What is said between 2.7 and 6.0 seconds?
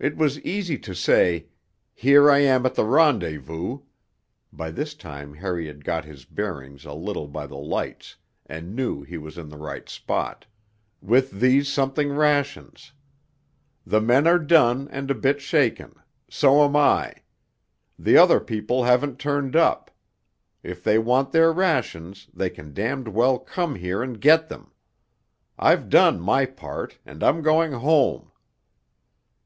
the rendezvous' (by this time Harry had